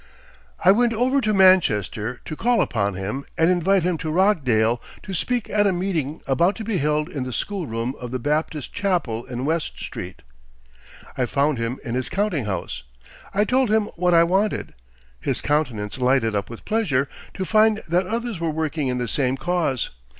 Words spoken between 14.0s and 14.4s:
I